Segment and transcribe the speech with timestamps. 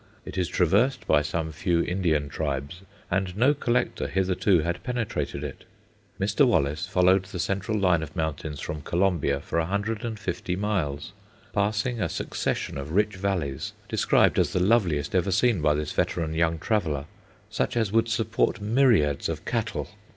[0.25, 5.63] It is traversed by some few Indian tribes, and no collector hitherto had penetrated it.
[6.19, 6.43] Mr.
[6.43, 11.13] Wallace followed the central line of mountains from Colombia for a hundred and fifty miles,
[11.53, 16.33] passing a succession of rich valleys described as the loveliest ever seen by this veteran
[16.33, 17.05] young traveller,
[17.51, 19.87] such as would support myriads of cattle.